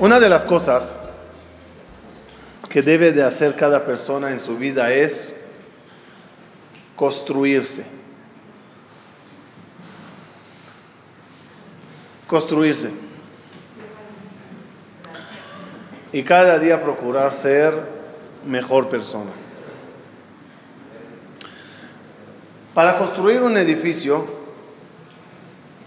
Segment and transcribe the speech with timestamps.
[0.00, 1.00] Una de las cosas
[2.68, 5.34] que debe de hacer cada persona en su vida es
[6.94, 7.84] construirse.
[12.28, 12.90] Construirse.
[16.12, 17.74] Y cada día procurar ser
[18.46, 19.32] mejor persona.
[22.72, 24.26] Para construir un edificio,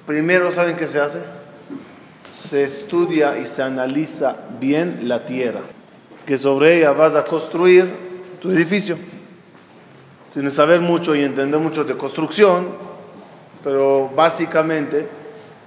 [0.05, 1.40] primero, ¿saben qué se hace?
[2.31, 5.59] Se estudia y se analiza bien la tierra,
[6.25, 7.91] que sobre ella vas a construir
[8.41, 8.97] tu edificio.
[10.27, 12.69] Sin saber mucho y entender mucho de construcción,
[13.63, 15.09] pero básicamente,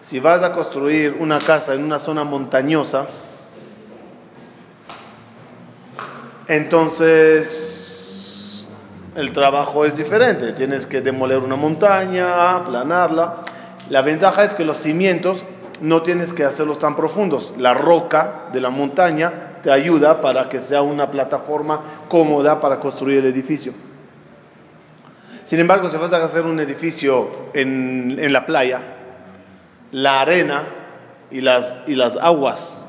[0.01, 3.09] si vas a construir una casa en una zona montañosa,
[6.49, 7.75] entonces
[9.15, 10.53] el trabajo es diferente.
[10.53, 13.43] Tienes que demoler una montaña, aplanarla.
[13.91, 15.45] La ventaja es que los cimientos
[15.81, 17.55] no tienes que hacerlos tan profundos.
[17.59, 23.19] La roca de la montaña te ayuda para que sea una plataforma cómoda para construir
[23.19, 23.73] el edificio.
[25.45, 28.81] Sin embargo, si vas a hacer un edificio en, en la playa,
[29.93, 30.65] la arena
[31.31, 32.85] y las, y las aguas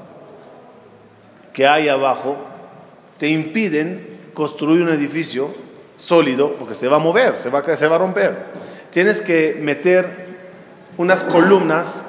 [1.53, 2.37] que hay abajo
[3.17, 5.49] te impiden construir un edificio
[5.97, 8.45] sólido porque se va a mover, se va, se va a romper.
[8.91, 10.25] Tienes que meter
[10.97, 12.05] unas columnas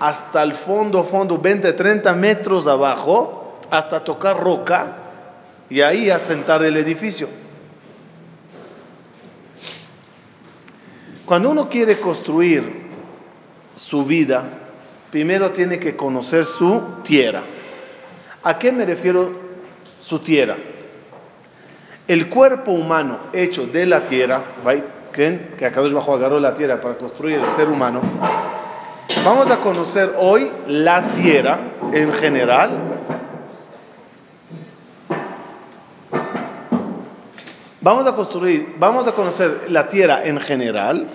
[0.00, 4.96] hasta el fondo, fondo, 20, 30 metros abajo, hasta tocar roca
[5.68, 7.28] y ahí asentar el edificio.
[11.26, 12.88] Cuando uno quiere construir
[13.76, 14.48] su vida,
[15.10, 17.42] primero tiene que conocer su tierra.
[18.42, 19.48] ¿A qué me refiero
[20.08, 20.56] su tierra.
[22.06, 24.42] El cuerpo humano hecho de la tierra,
[25.12, 28.00] ¿creen que Akadosh Bajo agarró la tierra para construir el ser humano?
[29.24, 31.58] Vamos a conocer hoy la tierra
[31.92, 32.70] en general.
[37.80, 41.08] Vamos a construir, vamos a conocer la tierra en general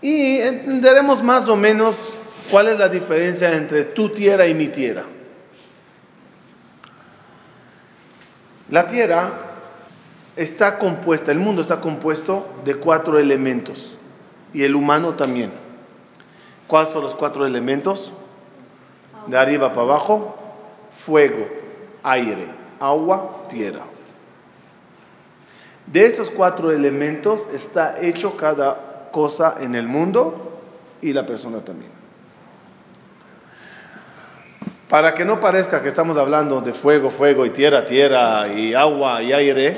[0.00, 2.12] y entenderemos más o menos
[2.50, 5.04] cuál es la diferencia entre tu tierra y mi tierra.
[8.70, 9.30] La Tierra
[10.36, 13.96] está compuesta, el mundo está compuesto de cuatro elementos
[14.54, 15.63] y el humano también.
[16.66, 18.12] ¿Cuáles son los cuatro elementos?
[19.26, 20.34] De arriba para abajo,
[20.92, 21.46] fuego,
[22.02, 22.48] aire,
[22.80, 23.82] agua, tierra.
[25.86, 30.60] De esos cuatro elementos está hecho cada cosa en el mundo
[31.02, 31.92] y la persona también.
[34.88, 39.22] Para que no parezca que estamos hablando de fuego, fuego y tierra, tierra y agua
[39.22, 39.76] y aire,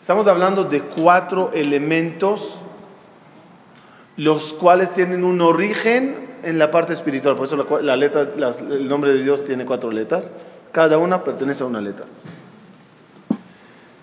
[0.00, 2.60] estamos hablando de cuatro elementos
[4.20, 7.36] los cuales tienen un origen en la parte espiritual.
[7.36, 10.30] Por eso la, letra, el nombre de Dios tiene cuatro letras.
[10.72, 12.04] Cada una pertenece a una letra.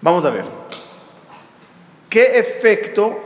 [0.01, 0.44] Vamos a ver.
[2.09, 3.19] ¿Qué efecto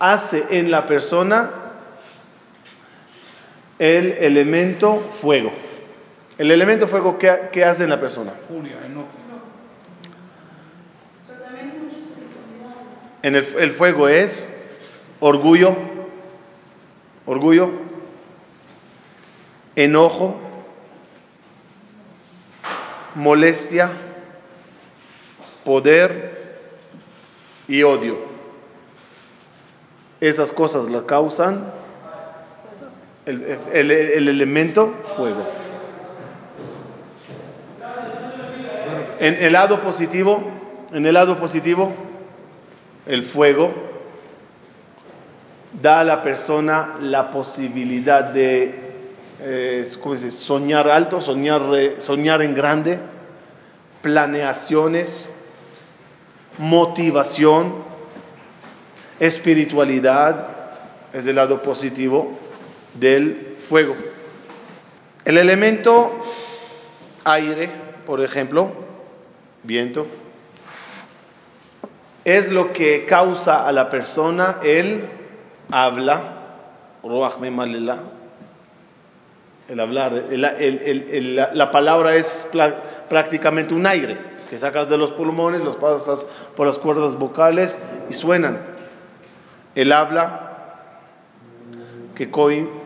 [0.00, 1.52] hace en la persona
[3.78, 5.52] el elemento fuego.
[6.36, 8.32] El elemento fuego, ¿qué, hace en la persona?
[8.48, 9.06] Furia, enojo.
[13.22, 14.52] En el, el fuego es
[15.20, 15.76] orgullo,
[17.28, 17.70] orgullo,
[19.76, 20.40] enojo,
[23.14, 23.90] molestia,
[25.62, 26.58] poder
[27.66, 28.16] y odio.
[30.20, 31.70] Esas cosas la causan
[33.26, 35.46] el, elemento fuego.
[39.20, 40.42] En el lado positivo,
[40.92, 41.92] en el lado positivo,
[43.04, 43.74] el fuego
[45.72, 48.74] da a la persona la posibilidad de
[49.40, 49.84] eh,
[50.30, 51.62] soñar alto, soñar,
[51.98, 52.98] soñar en grande,
[54.02, 55.30] planeaciones,
[56.58, 57.74] motivación,
[59.20, 60.48] espiritualidad,
[61.12, 62.38] es el lado positivo
[62.94, 63.96] del fuego.
[65.24, 66.14] El elemento
[67.24, 67.70] aire,
[68.06, 68.72] por ejemplo,
[69.62, 70.06] viento,
[72.24, 75.17] es lo que causa a la persona el
[75.70, 76.38] habla,
[79.68, 80.12] el hablar,
[81.52, 82.48] la palabra es
[83.08, 84.16] prácticamente un aire
[84.48, 86.26] que sacas de los pulmones, los pasas
[86.56, 87.78] por las cuerdas vocales
[88.08, 88.58] y suenan.
[89.74, 90.78] El habla
[92.14, 92.30] que,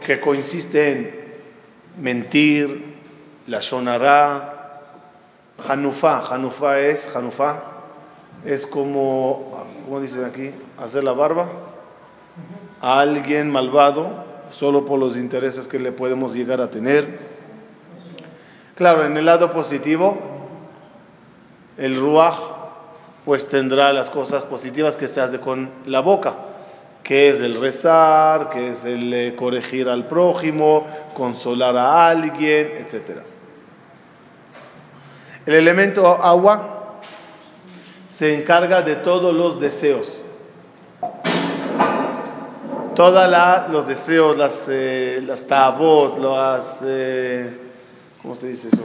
[0.04, 1.22] que consiste en
[1.98, 2.96] mentir,
[3.46, 4.80] la sonará,
[5.68, 7.62] Hanufa, Hanufa es, Hanufa
[8.44, 10.50] es como, ¿cómo dicen aquí?
[10.78, 11.48] Hacer la barba
[12.82, 17.18] a alguien malvado solo por los intereses que le podemos llegar a tener.
[18.74, 20.18] Claro, en el lado positivo,
[21.78, 22.34] el ruaj
[23.24, 26.34] pues tendrá las cosas positivas que se hace con la boca,
[27.04, 33.20] que es el rezar, que es el eh, corregir al prójimo, consolar a alguien, etc.
[35.46, 36.98] El elemento agua
[38.08, 40.24] se encarga de todos los deseos.
[42.94, 46.80] Todos los deseos, las, eh, las tabot, las...
[46.84, 47.50] Eh,
[48.20, 48.84] ¿Cómo se dice eso?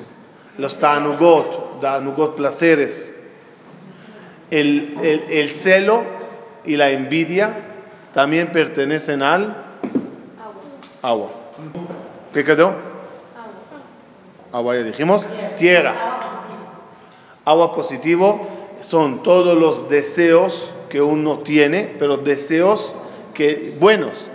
[0.57, 3.13] Los tanugot, tanugot placeres.
[4.49, 4.97] El,
[5.29, 6.03] el, celo
[6.63, 7.53] y la envidia
[8.13, 9.55] también pertenecen al
[11.01, 11.29] agua.
[12.33, 12.73] ¿Qué quedó?
[14.53, 15.27] Agua ya dijimos.
[15.57, 15.93] Tierra.
[17.43, 18.47] Agua positivo
[18.81, 22.95] son todos los deseos que uno tiene, pero deseos
[23.37, 24.31] que buenos.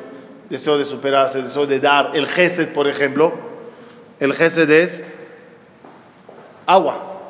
[0.49, 2.13] Deseo de superarse, deseo de dar.
[2.15, 3.33] El gesed, por ejemplo,
[4.21, 5.05] el Gesed es
[6.67, 7.25] agua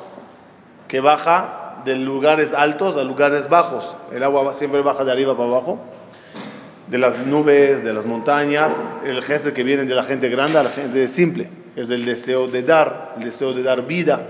[0.87, 3.95] que baja de lugares altos a lugares bajos.
[4.13, 5.79] El agua siempre baja de arriba para abajo,
[6.87, 8.79] de las nubes, de las montañas.
[9.03, 11.49] El Gesed que viene de la gente grande a la gente simple.
[11.75, 14.21] Es el deseo de dar, el deseo de dar vida.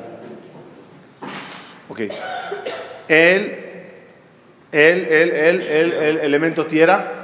[1.89, 1.99] Ok.
[3.09, 3.59] El,
[4.71, 5.31] el, el,
[5.61, 7.22] el, el elemento tierra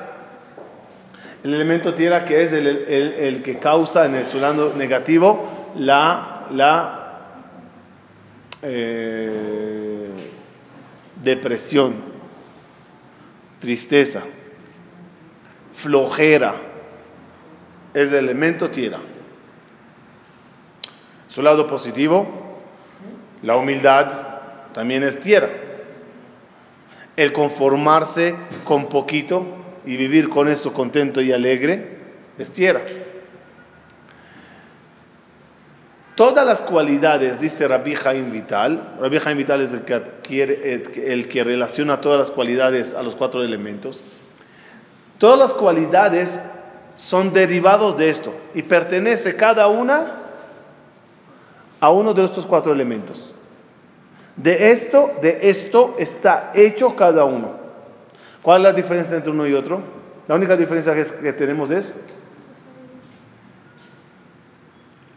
[1.43, 6.99] el elemento tierra que es el, que causa en el lado negativo la, la
[8.61, 10.09] eh,
[11.23, 11.95] depresión,
[13.59, 14.23] tristeza,
[15.75, 16.55] flojera,
[17.93, 18.99] es el elemento tierra.
[21.27, 22.27] Su lado positivo,
[23.43, 24.11] la humildad,
[24.73, 25.49] también es tierra.
[27.15, 31.97] El conformarse con poquito, y vivir con eso contento y alegre
[32.37, 32.81] es tierra.
[36.15, 41.29] Todas las cualidades, dice Rabbi Jaim Vital, Rabbi Jaim Vital es el que, adquiere, el
[41.29, 44.03] que relaciona todas las cualidades a los cuatro elementos,
[45.17, 46.37] todas las cualidades
[46.97, 50.17] son derivados de esto y pertenece cada una
[51.79, 53.33] a uno de estos cuatro elementos.
[54.35, 57.58] De esto, de esto está hecho cada uno.
[58.49, 59.79] ¿Cuál es la diferencia entre uno y otro?
[60.27, 61.95] La única diferencia que, tenemos es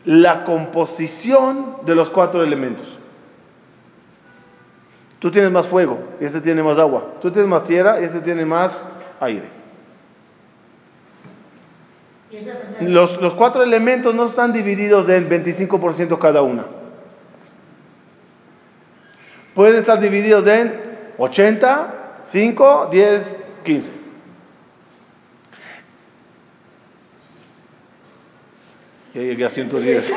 [0.04, 2.86] la composición de los cuatro elementos.
[5.18, 7.14] Tú tienes más fuego y ese tiene más agua.
[7.22, 8.86] Tú tienes más tierra y ese tiene más
[9.18, 9.48] aire.
[12.82, 16.66] Los, los cuatro elementos no están divididos en 25% cada una.
[19.54, 20.82] Pueden estar divididos en
[21.16, 24.02] 80, 5, 10, 15.
[29.14, 30.10] Ya llegué a 110.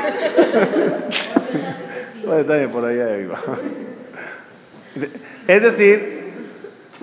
[2.25, 3.07] bueno, por allá
[5.47, 6.33] Es decir,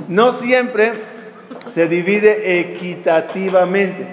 [0.09, 0.93] no siempre
[1.67, 4.07] se divide equitativamente.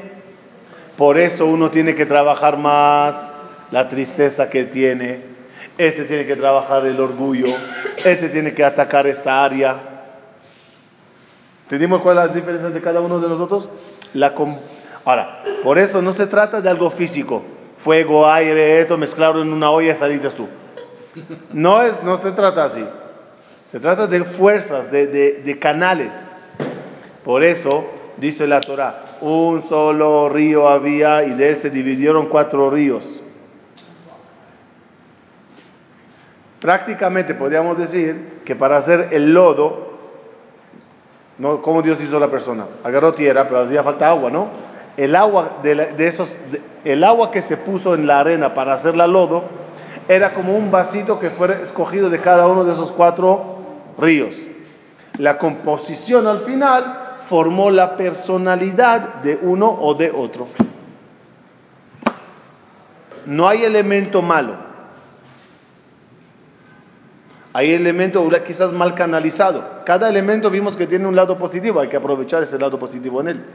[0.97, 3.33] Por eso uno tiene que trabajar más
[3.71, 5.21] la tristeza que tiene,
[5.77, 7.47] ese tiene que trabajar el orgullo,
[8.03, 9.98] ese tiene que atacar esta área,
[11.69, 13.69] ¿Entendimos cuál es la diferencia de cada uno de nosotros?
[14.15, 14.33] La
[15.05, 17.43] Ahora, por eso no se trata de algo físico,
[17.77, 20.47] fuego, aire, esto mezclado en una olla y salitas tú.
[21.53, 22.83] No, es, no se trata así.
[23.69, 25.05] Se trata de fuerzas, de,
[25.45, 26.35] de canales.
[27.23, 27.85] Por eso
[28.17, 33.21] dice la Torah, un solo río había y de él se dividieron cuatro ríos.
[36.59, 39.88] Prácticamente podríamos decir que para hacer el lodo
[41.39, 42.65] no, ¿Cómo Dios hizo la persona?
[42.83, 44.47] Agarró tierra, pero hacía falta agua, ¿no?
[44.97, 46.29] El agua, de, esos,
[46.83, 49.43] el agua que se puso en la arena para hacer la lodo
[50.09, 53.55] era como un vasito que fue escogido de cada uno de esos cuatro
[53.97, 54.35] ríos.
[55.17, 60.47] La composición al final formó la personalidad de uno o de otro.
[63.25, 64.68] No hay elemento malo.
[67.51, 69.81] Hay elementos quizás mal canalizado.
[69.85, 73.27] Cada elemento vimos que tiene un lado positivo, hay que aprovechar ese lado positivo en
[73.29, 73.45] él.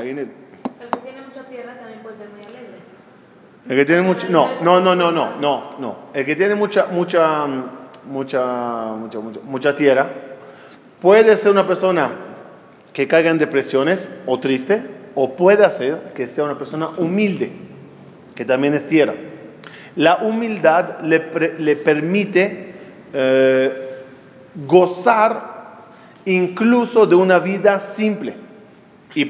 [0.00, 2.78] El que tiene mucha tierra también puede ser muy alegre.
[3.68, 5.96] El que tiene mucha, no, no, no, no, no, no, no.
[6.12, 7.46] El que tiene mucha, mucha,
[8.06, 10.08] mucha, mucha, mucha, mucha tierra
[11.00, 12.10] puede ser una persona
[12.92, 14.82] que caiga en depresiones o triste,
[15.14, 17.52] o puede ser que sea una persona humilde,
[18.34, 19.14] que también es tierra.
[19.94, 22.73] La humildad le, le permite
[23.14, 24.02] eh,
[24.66, 25.54] gozar
[26.24, 28.34] incluso de una vida simple.
[29.14, 29.26] Y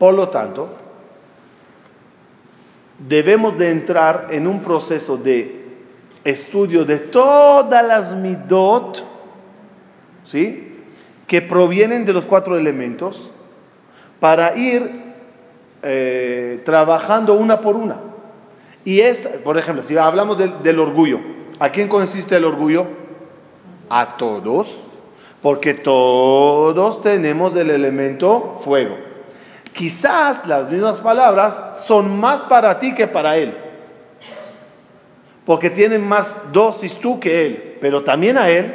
[0.00, 0.70] por lo tanto
[3.06, 5.60] debemos de entrar en un proceso de
[6.24, 9.04] estudio de todas las midot,
[10.24, 10.84] ¿sí?
[11.26, 13.30] Que provienen de los cuatro elementos
[14.20, 14.90] para ir
[15.82, 18.00] eh, trabajando una por una.
[18.84, 21.20] Y es, por ejemplo, si hablamos del orgullo,
[21.58, 22.86] ¿a quién consiste el orgullo?
[23.90, 24.80] A todos,
[25.42, 29.09] porque todos tenemos el elemento fuego.
[29.74, 33.56] Quizás las mismas palabras son más para ti que para él,
[35.46, 38.74] porque tienen más dosis tú que él, pero también a él,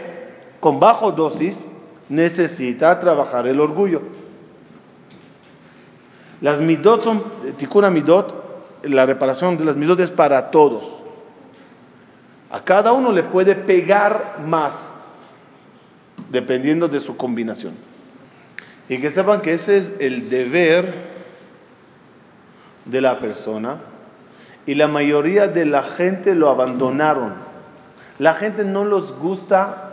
[0.59, 1.67] con bajo dosis,
[2.09, 4.01] necesita trabajar el orgullo.
[6.41, 7.23] Las midot son,
[7.57, 11.03] tikuna midot, la reparación de las midot es para todos.
[12.51, 14.93] A cada uno le puede pegar más,
[16.29, 17.73] dependiendo de su combinación.
[18.89, 20.93] Y que sepan que ese es el deber
[22.85, 23.77] de la persona.
[24.65, 27.33] Y la mayoría de la gente lo abandonaron.
[28.19, 29.91] La gente no les gusta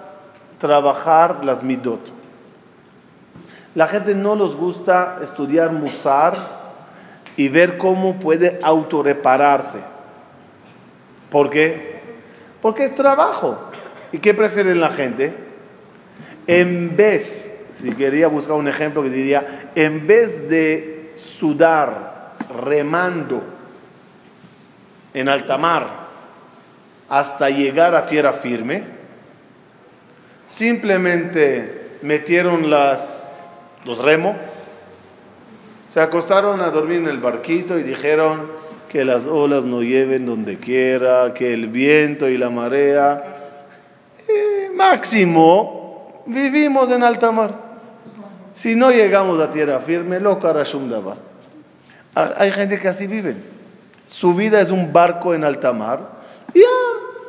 [0.58, 2.00] trabajar las midot.
[3.74, 6.34] La gente no les gusta estudiar musar
[7.36, 9.80] y ver cómo puede autorrepararse.
[11.30, 12.00] ¿Por qué?
[12.60, 13.58] Porque es trabajo.
[14.12, 15.34] ¿Y qué prefiere la gente?
[16.46, 23.42] En vez, si quería buscar un ejemplo que diría, en vez de sudar remando
[25.14, 26.02] en alta mar
[27.08, 28.84] hasta llegar a tierra firme,
[30.48, 33.22] simplemente metieron las
[33.84, 34.36] los remo,
[35.88, 38.50] se acostaron a dormir en el barquito y dijeron
[38.88, 43.24] que las olas no lleven donde quiera, que el viento y la marea.
[44.74, 47.61] máximo, vivimos en alta mar.
[48.52, 51.16] Si no llegamos a tierra firme, lo karashum dabar.
[52.14, 53.36] Hay gente que así vive.
[54.06, 56.00] Su vida es un barco en alta mar.
[56.54, 56.62] Ya,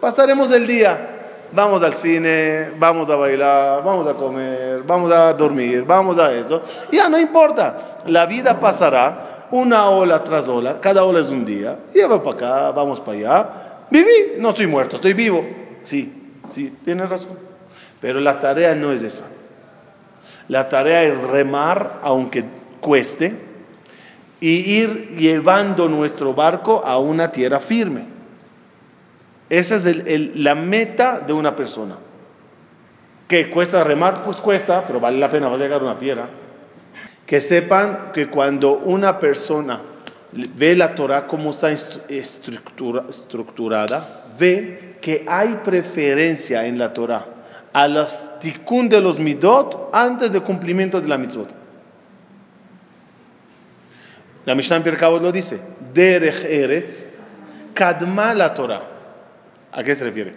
[0.01, 1.13] pasaremos el día
[1.53, 6.61] vamos al cine, vamos a bailar, vamos a comer, vamos a dormir, vamos a eso.
[6.91, 11.77] Ya no importa, la vida pasará una ola tras ola, cada ola es un día,
[11.93, 13.49] y va para acá, vamos para allá.
[13.89, 15.45] Viví, no estoy muerto, estoy vivo.
[15.83, 16.11] Sí,
[16.49, 17.37] sí, tienes razón.
[18.01, 19.25] Pero la tarea no es esa.
[20.47, 22.45] La tarea es remar, aunque
[22.81, 23.33] cueste,
[24.39, 28.05] y ir llevando nuestro barco a una tierra firme.
[29.49, 29.85] Esa es
[30.35, 31.95] la meta de una persona.
[33.27, 34.23] ¿Que cuesta remar?
[34.23, 36.27] Pues cuesta, pero vale la pena, va llegar a una tierra.
[37.25, 39.79] Que sepan que cuando una persona
[40.33, 47.32] ve la Torah como está estructurada, ve que hay preferencia en la Torah
[47.73, 51.53] a los tikkun de los midot antes del cumplimiento de la mitzvot.
[54.45, 55.59] La Mishnah en lo dice,
[55.93, 57.05] Derech Eretz,
[57.73, 58.81] Kadma la Torah.
[59.71, 60.35] ¿A qué se refiere?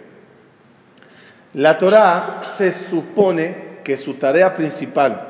[1.53, 5.27] La Torah se supone que su tarea principal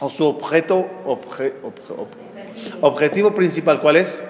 [0.00, 0.88] o su objeto,
[2.80, 4.22] objetivo principal, ¿cuál es?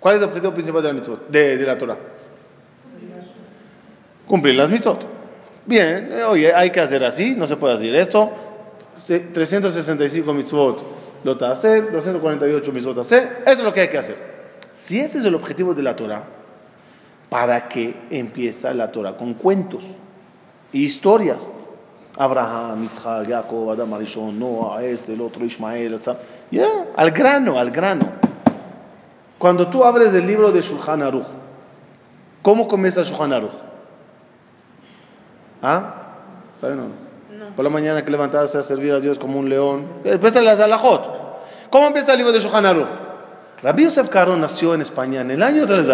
[0.00, 1.96] ¿Cuál es el objetivo principal de la, mitzvot, de, la Torah?
[4.26, 5.19] Cumplir las mitzvot.
[5.70, 8.30] Bien, eh, oye, hay que hacer así, no se puede hacer esto.
[9.32, 10.82] 365 mitzvot
[11.24, 14.16] lo hacer, 248 mitzvot hacer, eso es lo que hay que hacer.
[14.72, 16.24] Si ese es el objetivo de la Torah,
[17.30, 19.84] ¿Para qué empieza la Torah con cuentos
[20.72, 21.48] y historias?
[22.18, 25.96] Abraham, Isaac, Jacob, Adam, Arishon, Noah, este, el otro, Ismael,
[26.50, 28.04] ya, al grano, al grano.
[29.38, 31.28] Cuando tú abres el libro de Shulchan Aruch,
[32.42, 33.69] ¿cómo comienza Shulchan Aruch?
[35.62, 35.94] ¿Ah?
[36.54, 37.10] ¿Saben o no?
[37.54, 39.86] Por la mañana que levantarse a servir a Dios como un león.
[40.04, 41.02] Empieza las alajot.
[41.70, 42.88] ¿Cómo empieza el libro de Shulchan Aruch?
[43.62, 45.86] Rabbi Yosef Caro nació en España en el año 3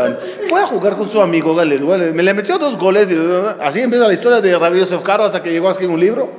[0.48, 1.80] Fue a jugar con su amigo Galed.
[2.12, 3.10] Me le metió dos goles.
[3.10, 3.16] Y,
[3.60, 6.30] así empieza la historia de Rabbi Yosef Caro hasta que llegó a escribir un libro.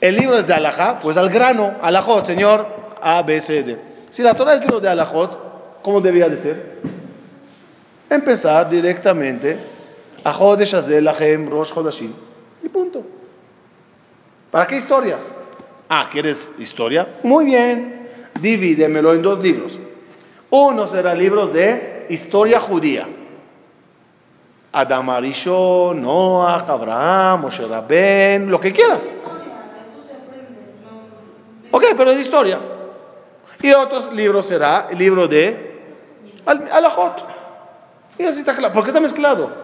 [0.00, 2.66] El libro es de Alajá, pues al grano, Alajot, Señor,
[3.00, 3.78] A, B, C, D.
[4.10, 6.80] Si la Torah es libro de Alajot, ¿cómo debía de ser?
[8.10, 9.71] Empezar directamente
[10.24, 12.12] a Jodesh Azel, Lahem, Rosh Hodashim.
[12.62, 13.02] Y punto.
[14.50, 15.34] ¿Para qué historias?
[15.88, 17.08] Ah, ¿quieres historia?
[17.22, 18.08] Muy bien.
[18.40, 19.78] Divídemelo en dos libros.
[20.50, 23.08] Uno será libros de historia judía.
[24.72, 29.10] Adam Arishon, Noah, Abraham, Moshe Rabben, lo que quieras.
[31.70, 32.58] Ok, pero es historia.
[33.62, 35.98] Y otros libros será el libro de
[36.44, 37.24] Alajot.
[38.18, 38.74] Y así está claro.
[38.74, 39.61] ¿Por qué está mezclado?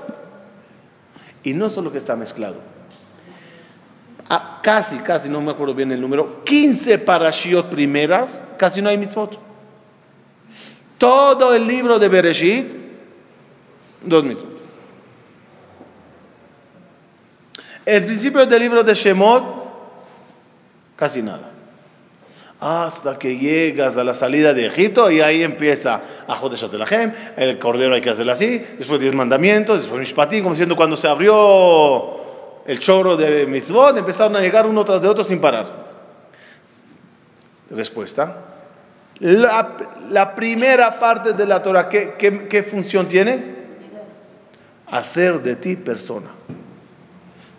[1.49, 2.57] Y no solo que está mezclado.
[4.29, 6.45] Ah, casi, casi, no me acuerdo bien el número.
[6.45, 9.39] 15 parashiot primeras, casi no hay mitzvot.
[10.99, 12.67] Todo el libro de Bereshit,
[14.05, 14.63] dos mitzvot.
[17.87, 19.45] El principio del libro de Shemot,
[20.97, 21.48] casi nada
[22.61, 27.95] hasta que llegas a la salida de Egipto y ahí empieza a Gem, el cordero
[27.95, 32.19] hay que hacerlo así, después diez mandamientos, después Mishpatim, como diciendo cuando se abrió
[32.67, 35.89] el choro de mitzvot, empezaron a llegar uno tras de otro sin parar.
[37.71, 38.45] Respuesta.
[39.21, 43.57] La, primera parte de la Torah, ¿qué, qué función tiene?
[44.87, 46.31] Hacer de ti persona.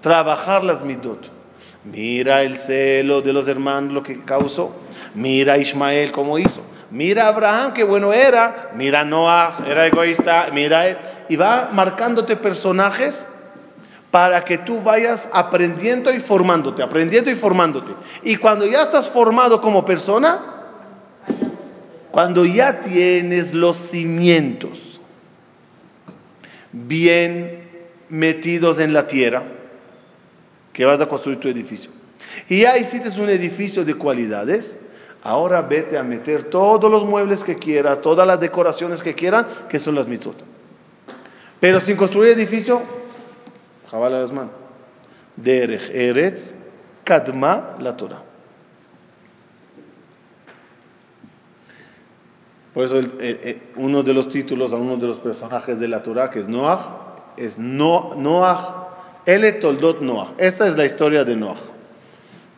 [0.01, 1.38] Trabajar las mitzvot.
[1.83, 4.75] Mira el celo de los hermanos, lo que causó.
[5.13, 6.61] Mira Ismael cómo hizo.
[6.91, 8.71] Mira Abraham, qué bueno era.
[8.73, 10.49] Mira Noah, era egoísta.
[10.53, 13.27] Mira, y va marcándote personajes
[14.11, 17.93] para que tú vayas aprendiendo y formándote, aprendiendo y formándote.
[18.23, 20.41] Y cuando ya estás formado como persona,
[22.11, 24.99] cuando ya tienes los cimientos
[26.71, 27.67] bien
[28.09, 29.43] metidos en la tierra,
[30.79, 31.91] que vas a construir tu edificio.
[32.47, 34.79] Y ya hiciste un edificio de cualidades,
[35.21, 39.77] ahora vete a meter todos los muebles que quieras, todas las decoraciones que quieras, que
[39.77, 40.41] son las mitzvot.
[41.59, 42.81] Pero sin construir edificio,
[43.91, 44.53] jabala las manos.
[45.35, 46.55] Derech Eretz,
[47.03, 48.23] Kadma la Torah.
[52.73, 53.01] Por eso
[53.75, 57.33] uno de los títulos a uno de los personajes de la Torah, que es Noah,
[57.35, 58.78] es Noah
[59.29, 60.33] Ele Toldot Noah.
[60.39, 61.59] Esta es la historia de Noah.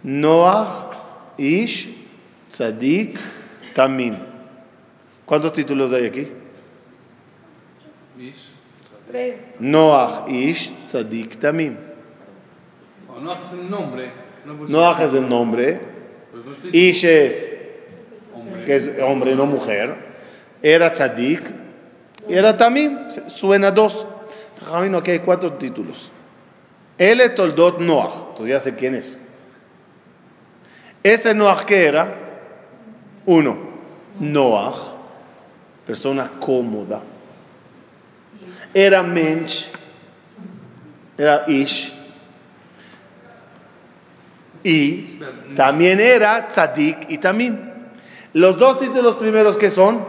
[0.03, 1.89] Noah, Ish,
[2.47, 3.19] Tzadik,
[3.73, 4.15] Tamim.
[5.25, 6.31] ¿Cuántos títulos hay aquí?
[8.17, 8.51] Ish.
[9.05, 9.35] Tres.
[9.59, 11.75] Noah, Ish, Tzadik, Tamim.
[13.19, 14.11] Noah es el nombre.
[14.69, 15.81] Noah es el nombre.
[16.71, 17.53] Ish es,
[18.65, 19.93] que es hombre, no mujer.
[20.63, 21.41] Era Tzadik.
[22.29, 22.97] Era Tamim.
[23.27, 24.07] Suena dos.
[24.71, 26.09] Aquí hay cuatro títulos.
[27.01, 28.13] Ele Toldot Noach.
[28.29, 29.19] Entonces ya sé quién es.
[31.01, 32.15] Ese Noach que era,
[33.25, 33.57] uno,
[34.19, 34.93] Noach,
[35.83, 37.01] persona cómoda.
[38.71, 39.67] Era Mensch,
[41.17, 41.91] era Ish.
[44.63, 45.19] Y
[45.55, 47.57] también era Tzadik y Tamim.
[48.33, 50.05] Los dos títulos primeros que son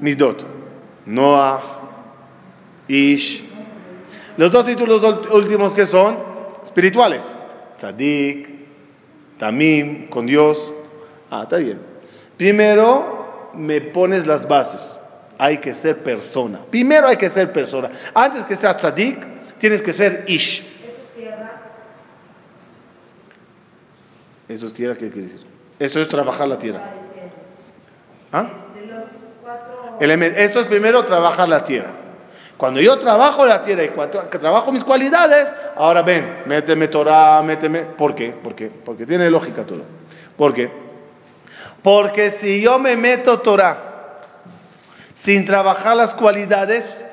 [0.00, 0.44] Midot.
[1.06, 1.62] Noach,
[2.88, 3.47] Ish,
[4.38, 6.16] los dos títulos últimos que son
[6.62, 7.36] espirituales.
[7.76, 8.48] Tzadik,
[9.36, 10.72] Tamim, con Dios.
[11.28, 11.80] Ah, está bien.
[12.36, 15.00] Primero me pones las bases.
[15.38, 16.60] Hay que ser persona.
[16.70, 17.90] Primero hay que ser persona.
[18.14, 19.18] Antes que sea tzadik,
[19.58, 20.60] tienes que ser ish.
[20.60, 21.52] ¿Eso es tierra?
[24.48, 25.46] Eso es tierra, ¿qué quiere decir?
[25.80, 26.92] Eso es trabajar la tierra.
[28.32, 28.50] ¿Ah?
[28.72, 29.04] De los
[29.42, 29.98] cuatro...
[30.36, 31.90] Eso es primero trabajar la tierra.
[32.58, 33.90] Cuando yo trabajo la tierra y
[34.38, 37.82] trabajo mis cualidades, ahora ven, méteme Torah, méteme.
[37.82, 38.32] ¿Por qué?
[38.32, 38.66] ¿Por qué?
[38.66, 39.82] Porque tiene lógica todo.
[40.36, 40.68] ¿Por qué?
[41.84, 43.78] Porque si yo me meto Torah
[45.14, 47.06] sin trabajar las cualidades,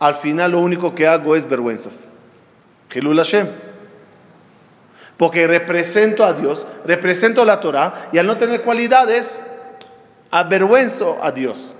[0.00, 2.08] al final lo único que hago es vergüenzas.
[2.88, 3.48] Hashem.
[5.16, 9.40] Porque represento a Dios, represento la Torah y al no tener cualidades,
[10.32, 11.76] avergüenzo a Dios.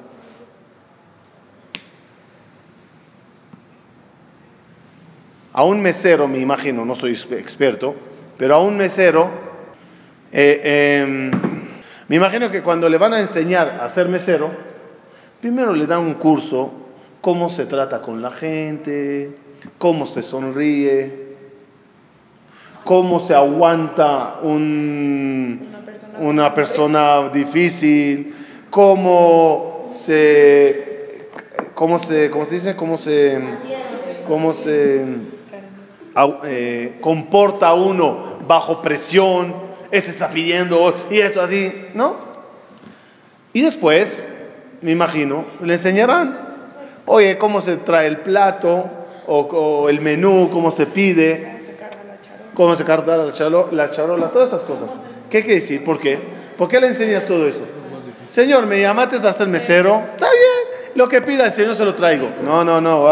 [5.52, 7.94] A un mesero, me imagino, no soy experto,
[8.38, 9.30] pero a un mesero,
[10.32, 11.30] eh, em,
[12.08, 14.50] me imagino que cuando le van a enseñar a ser mesero,
[15.40, 16.72] primero le dan un curso,
[17.20, 19.36] cómo se trata con la gente,
[19.78, 21.30] cómo se sonríe,
[22.84, 25.68] cómo se aguanta un,
[26.18, 28.34] una, persona difícil,
[28.70, 31.28] cómo se,
[31.74, 32.76] cómo se, ¿cómo se dice?
[32.76, 33.38] Cómo se,
[34.26, 35.04] cómo se
[36.44, 39.54] eh, comporta uno bajo presión,
[39.90, 42.16] este está pidiendo y esto así, ¿no?
[43.52, 44.24] Y después,
[44.80, 46.38] me imagino, le enseñarán,
[47.06, 48.90] oye, cómo se trae el plato
[49.26, 51.60] o, el menú, cómo se pide,
[52.54, 54.98] cómo se carga la charola, la charola, todas esas cosas.
[55.28, 55.84] ¿Qué quiere decir?
[55.84, 56.18] ¿Por qué?
[56.56, 57.62] ¿Por qué le enseñas todo eso?
[58.30, 60.94] Señor, me llamaste a ser mesero, está bien.
[60.94, 62.28] lo que pida el Señor se lo traigo.
[62.44, 63.06] No, no, no,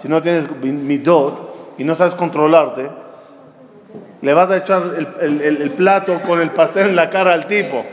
[0.00, 1.45] si no tienes mi dot
[1.78, 2.88] y no sabes controlarte,
[4.22, 4.82] le vas a echar
[5.20, 7.84] el, plato con el pastel en la cara al tipo.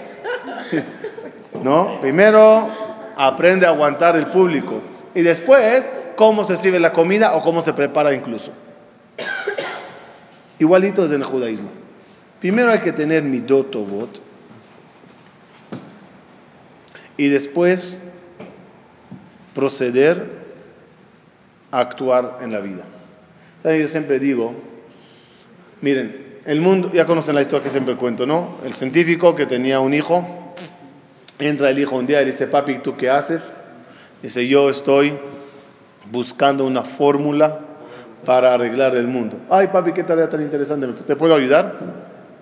[1.63, 1.99] ¿No?
[1.99, 2.69] Primero
[3.17, 4.81] aprende a aguantar el público
[5.13, 8.51] y después cómo se sirve la comida o cómo se prepara incluso.
[10.59, 11.69] Igualito es en el judaísmo.
[12.39, 14.21] Primero hay que tener mi dotobot
[17.15, 17.99] y después
[19.53, 20.43] proceder
[21.71, 22.83] a actuar en la vida.
[23.63, 23.81] ¿Saben?
[23.81, 24.53] Yo siempre digo,
[25.81, 28.57] miren, el mundo, ya conocen la historia que siempre cuento, ¿no?
[28.65, 30.27] El científico que tenía un hijo,
[31.39, 33.53] entra el hijo un día y dice, papi, ¿tú qué haces?
[34.21, 35.17] Dice, yo estoy
[36.11, 37.59] buscando una fórmula
[38.25, 39.37] para arreglar el mundo.
[39.49, 41.79] Ay, papi, qué tarea tan interesante, ¿te puedo ayudar?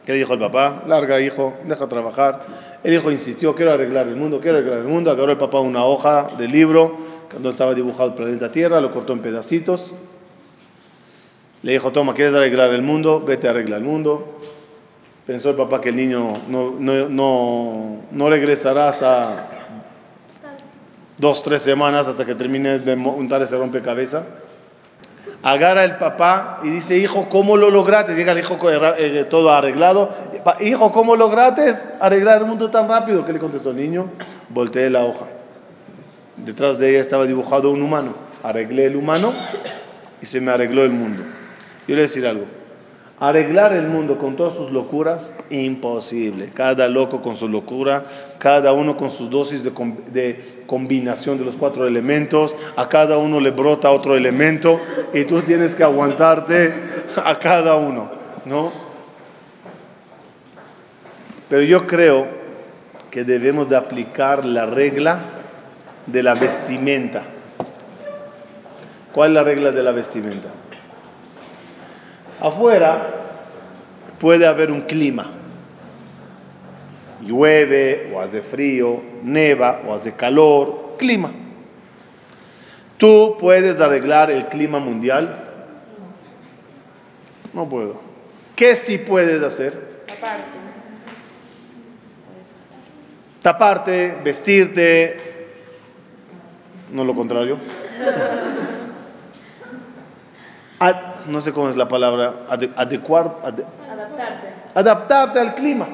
[0.05, 0.83] ¿Qué dijo el papá?
[0.87, 2.41] Larga, hijo, deja trabajar.
[2.83, 5.11] El hijo insistió, quiero arreglar el mundo, quiero arreglar el mundo.
[5.11, 6.97] Agarró el papá una hoja de libro,
[7.31, 9.93] donde estaba dibujado el planeta Tierra, lo cortó en pedacitos.
[11.63, 13.21] Le dijo, toma, ¿quieres arreglar el mundo?
[13.21, 14.39] Vete a arreglar el mundo.
[15.27, 19.47] Pensó el papá que el niño no, no, no, no regresará hasta
[21.17, 24.23] dos, tres semanas hasta que termine de montar ese rompecabezas.
[25.43, 28.15] Agarra el papá y dice, hijo, ¿cómo lo lograste?
[28.15, 30.09] Llega el hijo eh, todo arreglado.
[30.59, 33.23] Hijo, ¿cómo lograste arreglar el mundo tan rápido?
[33.23, 34.09] ¿Qué le contestó el niño?
[34.49, 35.25] Volteé la hoja.
[36.37, 38.15] Detrás de ella estaba dibujado un humano.
[38.41, 39.33] Arreglé el humano
[40.21, 41.23] y se me arregló el mundo.
[41.91, 42.45] Yo decir algo.
[43.19, 46.49] Arreglar el mundo con todas sus locuras, imposible.
[46.53, 48.05] Cada loco con su locura,
[48.37, 53.51] cada uno con sus dosis de combinación de los cuatro elementos, a cada uno le
[53.51, 54.79] brota otro elemento
[55.13, 56.73] y tú tienes que aguantarte
[57.17, 58.09] a cada uno,
[58.45, 58.71] ¿no?
[61.49, 62.25] Pero yo creo
[63.11, 65.19] que debemos de aplicar la regla
[66.07, 67.23] de la vestimenta.
[69.11, 70.60] ¿Cuál es la regla de la vestimenta?
[72.41, 73.07] Afuera
[74.19, 75.29] puede haber un clima.
[77.21, 81.31] Llueve o hace frío, neva o hace calor, clima.
[82.97, 85.43] ¿Tú puedes arreglar el clima mundial?
[87.53, 88.01] No puedo.
[88.55, 90.03] ¿Qué sí puedes hacer?
[90.11, 90.43] Aparte.
[93.43, 95.47] Taparte, vestirte,
[96.91, 97.59] no lo contrario.
[101.27, 104.47] No sé cómo es la palabra, ade- adecuar, ade- Adaptarte.
[104.75, 105.87] adaptarte al clima.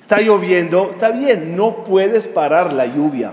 [0.00, 3.32] Está lloviendo, está bien, no puedes parar la lluvia.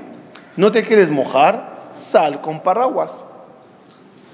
[0.55, 1.77] ¿No te quieres mojar?
[1.97, 3.25] Sal con paraguas.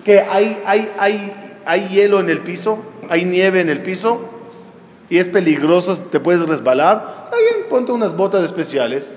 [0.03, 1.33] ¿Que hay, hay, hay,
[1.65, 2.79] hay hielo en el piso?
[3.09, 4.29] ¿Hay nieve en el piso?
[5.09, 7.23] Y es peligroso, te puedes resbalar.
[7.25, 9.13] Está bien, ponte unas botas especiales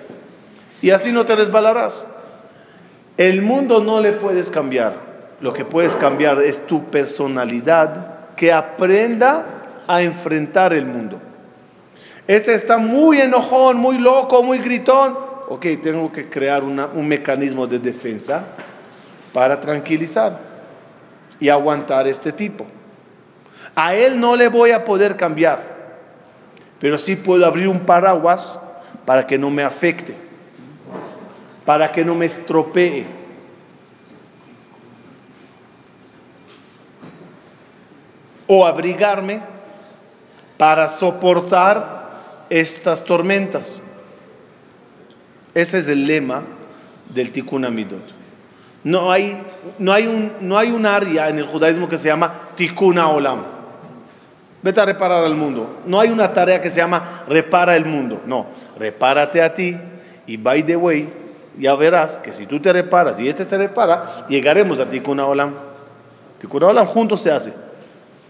[0.82, 2.06] y así no te resbalarás.
[3.16, 4.94] El mundo no le puedes cambiar.
[5.40, 9.44] Lo que puedes cambiar es tu personalidad que aprenda
[9.86, 11.20] a enfrentar el mundo.
[12.26, 15.16] Este está muy enojón, muy loco, muy gritón.
[15.48, 18.44] Ok, tengo que crear una- un mecanismo de defensa
[19.32, 20.38] para tranquilizar
[21.38, 22.66] y aguantar este tipo.
[23.74, 25.62] A él no le voy a poder cambiar,
[26.80, 28.60] pero sí puedo abrir un paraguas
[29.04, 30.16] para que no me afecte,
[31.64, 33.06] para que no me estropee.
[38.46, 39.42] O abrigarme
[40.56, 41.96] para soportar
[42.48, 43.82] estas tormentas.
[45.54, 46.42] Ese es el lema
[47.08, 48.14] del Tikkun Amidot.
[48.84, 49.42] No hay,
[49.78, 53.42] no, hay un, no hay un área en el judaísmo que se llama Tikkun Olam.
[54.62, 55.80] Vete a reparar al mundo.
[55.86, 58.22] No hay una tarea que se llama repara el mundo.
[58.26, 58.46] No,
[58.78, 59.76] repárate a ti
[60.26, 61.08] y by the way,
[61.58, 65.54] ya verás que si tú te reparas y este se repara, llegaremos a Tikkun Olam.
[66.38, 67.52] Tikkun Olam juntos se hace,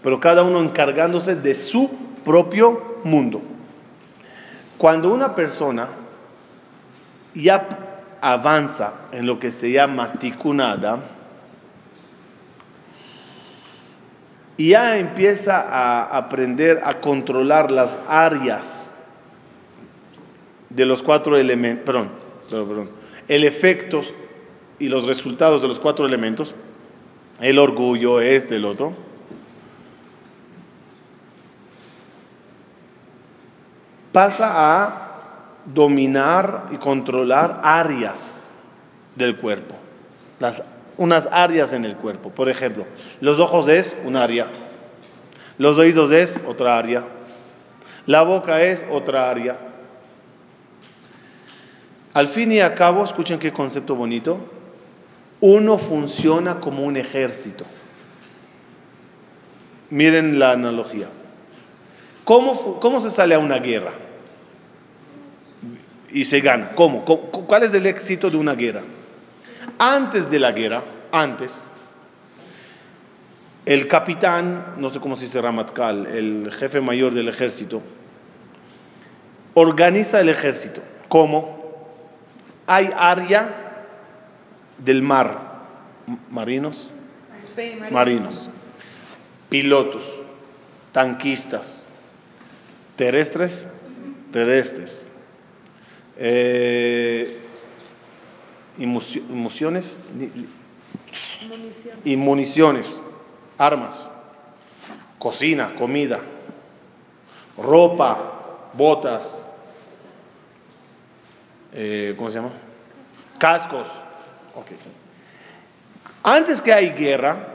[0.01, 1.89] pero cada uno encargándose de su
[2.23, 3.41] propio mundo.
[4.77, 5.87] Cuando una persona
[7.33, 7.67] ya
[8.21, 10.99] avanza en lo que se llama ticunada
[14.57, 18.95] y ya empieza a aprender a controlar las áreas
[20.69, 22.09] de los cuatro elementos, perdón,
[22.49, 22.89] perdón,
[23.27, 24.13] el efectos
[24.79, 26.55] y los resultados de los cuatro elementos,
[27.39, 29.06] el orgullo, este, el otro.
[34.17, 35.09] Pasa a
[35.63, 38.49] dominar y controlar áreas
[39.15, 39.75] del cuerpo,
[40.97, 42.31] unas áreas en el cuerpo.
[42.31, 42.87] Por ejemplo,
[43.21, 44.47] los ojos es un área,
[45.59, 47.03] los oídos es otra área,
[48.07, 49.55] la boca es otra área.
[52.15, 54.39] Al fin y al cabo, escuchen qué concepto bonito,
[55.41, 57.65] uno funciona como un ejército.
[59.91, 61.05] Miren la analogía.
[62.23, 64.06] ¿Cómo, cómo se sale a una guerra?
[66.11, 66.71] Y se gana.
[66.75, 67.03] ¿Cómo?
[67.05, 68.83] ¿Cuál es el éxito de una guerra?
[69.77, 71.67] Antes de la guerra, antes,
[73.65, 77.81] el capitán, no sé cómo se dice Ramatkal, el jefe mayor del ejército,
[79.53, 80.81] organiza el ejército.
[81.09, 81.57] ¿Cómo?
[82.65, 83.85] Hay área
[84.77, 85.65] del mar,
[86.29, 86.89] marinos,
[87.55, 88.49] Sí, marinos,
[89.49, 90.21] pilotos,
[90.91, 91.87] tanquistas,
[92.95, 93.67] terrestres,
[94.31, 95.07] terrestres,
[96.19, 97.37] eh,
[98.77, 99.99] y musi- municiones,
[102.03, 102.15] y
[103.57, 104.11] armas,
[105.19, 106.19] cocina, comida,
[107.57, 109.49] ropa, botas,
[111.73, 112.51] eh, ¿cómo se llama?
[113.39, 113.87] Cascos.
[114.55, 114.67] Ok.
[116.23, 117.47] Antes que hay guerra,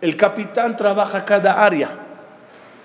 [0.00, 1.90] el capitán trabaja cada área,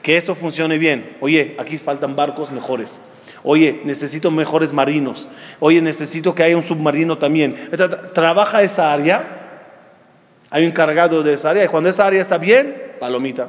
[0.01, 1.17] que esto funcione bien.
[1.21, 2.99] Oye, aquí faltan barcos mejores.
[3.43, 5.27] Oye, necesito mejores marinos.
[5.59, 7.55] Oye, necesito que haya un submarino también.
[7.71, 9.37] Tra- tra- Trabaja esa área
[10.49, 13.47] hay un encargado de esa área y cuando esa área está bien, palomita,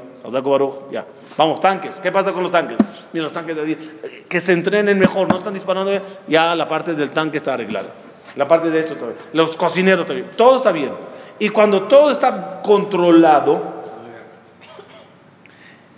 [0.93, 1.05] ya.
[1.37, 1.99] Vamos, tanques.
[2.01, 2.79] ¿Qué pasa con los tanques?
[3.13, 5.91] Mira, los tanques de eh, que se entrenen mejor, no están disparando
[6.29, 7.89] ya la parte del tanque está arreglada.
[8.37, 9.19] La parte de esto también.
[9.33, 10.29] Los cocineros también.
[10.37, 10.93] Todo está bien.
[11.39, 13.83] Y cuando todo está controlado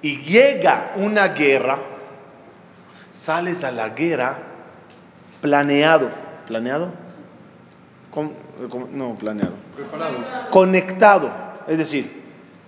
[0.01, 1.79] y llega una guerra,
[3.25, 4.37] sales a la guerra
[5.41, 6.11] planeado.
[6.47, 6.93] ¿Planeado?
[8.93, 10.17] No, planeado Preparado.
[10.51, 11.31] conectado.
[11.67, 12.23] Es decir,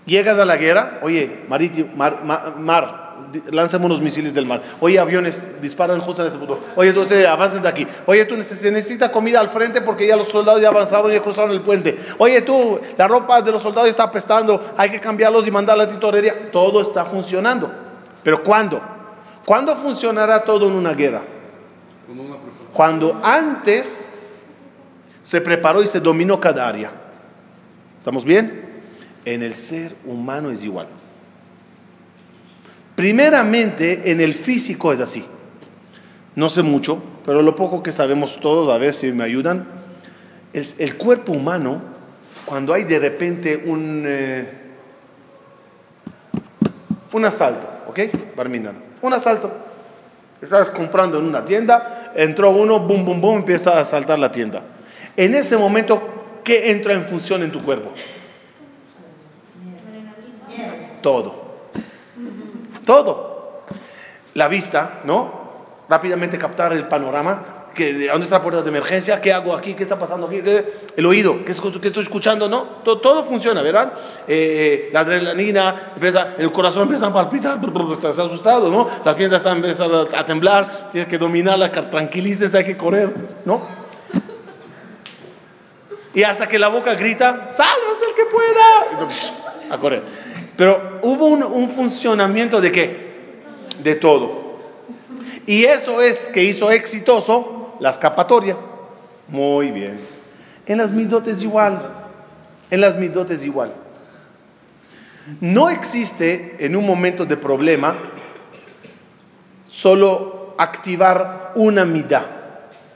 [0.07, 4.63] llegas a la guerra, oye, marítimo, mar, ma- mar, di- lánceme unos misiles del mar.
[4.81, 6.59] Oye, aviones, disparan justo en este punto.
[6.75, 7.87] Oye, entonces avancen de aquí.
[8.07, 11.53] Oye, tú se necesita comida al frente porque ya los soldados ya avanzaron, ya cruzaron
[11.53, 11.97] el puente.
[12.19, 15.89] Oye, tú, la ropa de los soldados está apestando, hay que cambiarlos y mandarla a
[15.89, 16.51] titorería.
[16.51, 17.71] Todo está funcionando.
[18.25, 18.81] Pero ¿cuándo?
[19.47, 21.23] ¿Cuándo funcionará todo en una guerra?
[22.73, 24.11] Cuando antes
[25.23, 26.91] se preparó y se dominó cada área.
[27.97, 28.83] ¿Estamos bien?
[29.25, 30.89] En el ser humano es igual.
[32.97, 35.25] Primeramente, en el físico es así.
[36.35, 39.69] No sé mucho, pero lo poco que sabemos todos, a ver si me ayudan,
[40.53, 41.81] el cuerpo humano,
[42.47, 44.51] cuando hay de repente un, eh,
[47.13, 48.01] un asalto, ¿ok?
[48.37, 49.51] Barminan, un asalto.
[50.41, 54.63] Estabas comprando en una tienda, entró uno, boom, boom, boom, empieza a asaltar la tienda.
[55.17, 57.91] En ese momento, ¿qué entra en función en tu cuerpo?
[61.03, 61.47] Todo.
[62.85, 63.63] Todo.
[64.35, 65.47] La vista, ¿no?
[65.89, 67.66] Rápidamente captar el panorama.
[67.85, 69.21] ¿De ¿Dónde está la puerta de emergencia?
[69.21, 69.75] ¿Qué hago aquí?
[69.75, 70.41] ¿Qué está pasando aquí?
[70.43, 70.65] ¿Qué-
[70.97, 72.49] El oído, ¿qué, qué estoy escuchando?
[72.49, 72.63] ¿No?
[72.85, 73.93] Todo, todo funciona, ¿verdad?
[74.27, 75.93] Eh, la adrenalina,
[76.39, 77.59] el corazón empieza a palpitar,
[77.93, 78.89] estás asustado, ¿no?
[79.05, 83.13] Las piernas están empezando a temblar, tienes que dominarlas, tranquilícese, hay que correr,
[83.45, 83.67] ¿no?
[86.15, 88.99] Y hasta que la boca grita, sálvese el que pueda.
[89.71, 90.03] A correr.
[90.57, 93.07] Pero hubo un funcionamiento de qué?
[93.83, 94.47] De todo.
[95.45, 98.57] Y eso es que hizo exitoso la escapatoria.
[99.29, 100.01] Muy bien.
[100.67, 101.91] En las midotes igual.
[102.71, 103.73] En las midotes igual.
[105.41, 107.97] No existe en un momento de problema
[109.65, 112.25] solo activar una midá.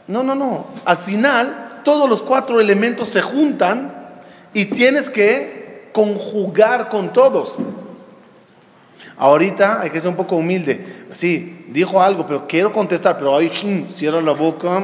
[0.07, 0.67] No, no, no.
[0.85, 3.93] Al final, todos los cuatro elementos se juntan
[4.53, 7.59] y tienes que conjugar con todos.
[9.17, 11.07] Ahorita hay que ser un poco humilde.
[11.13, 13.51] Sí, dijo algo, pero quiero contestar, pero ahí
[13.93, 14.83] cierra la boca,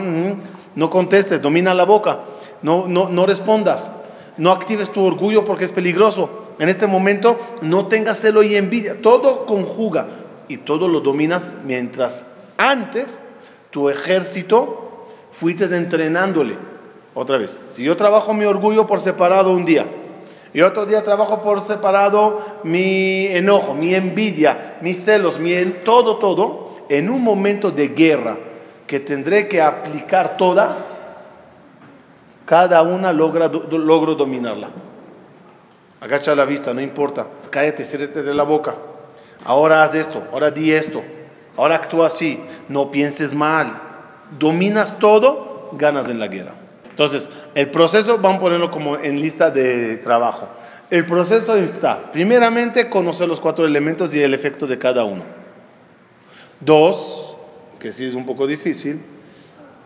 [0.74, 2.20] no contestes, domina la boca,
[2.62, 3.90] no, no, no respondas,
[4.36, 6.42] no actives tu orgullo porque es peligroso.
[6.58, 10.06] En este momento no tengas celo y envidia, todo conjuga
[10.48, 12.24] y todo lo dominas mientras
[12.56, 13.20] antes
[13.70, 16.56] tu ejército fuiste entrenándole.
[17.14, 19.86] Otra vez, si yo trabajo mi orgullo por separado un día,
[20.54, 26.16] y otro día trabajo por separado mi enojo, mi envidia, mis celos, mi en- todo,
[26.16, 28.38] todo, en un momento de guerra
[28.86, 30.94] que tendré que aplicar todas,
[32.44, 34.68] cada una logra, logro dominarla.
[36.00, 38.74] Agacha la vista, no importa, cállate, ciérrate de la boca.
[39.44, 41.02] Ahora haz esto, ahora di esto,
[41.56, 43.72] ahora actúa así, no pienses mal.
[44.38, 46.52] Dominas todo, ganas en la guerra.
[46.96, 50.48] Entonces, el proceso, vamos a ponerlo como en lista de trabajo.
[50.88, 55.22] El proceso está, primeramente, conocer los cuatro elementos y el efecto de cada uno.
[56.58, 57.36] Dos,
[57.78, 59.02] que sí es un poco difícil,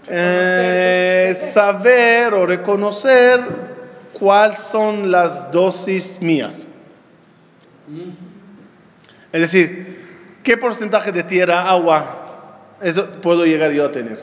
[0.06, 3.40] eh, saber o reconocer
[4.12, 6.64] cuáles son las dosis mías.
[9.32, 12.68] Es decir, ¿qué porcentaje de tierra, agua
[13.20, 14.22] puedo llegar yo a tener?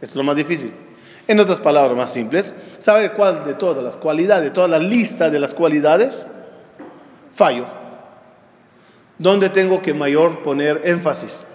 [0.00, 0.83] Es lo más difícil.
[1.26, 5.30] En otras palabras más simples, saber cuál de todas las cualidades, de toda la lista
[5.30, 6.28] de las cualidades,
[7.34, 7.66] fallo.
[9.18, 11.46] ¿Dónde tengo que mayor poner énfasis?